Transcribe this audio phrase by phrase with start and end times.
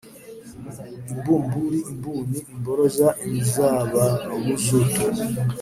[1.11, 5.01] i mbumburi, l mbundi, l mboroza, lnzibabuzutu